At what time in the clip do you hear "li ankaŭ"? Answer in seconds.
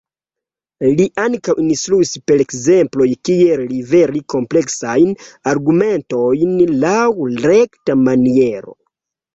1.01-1.55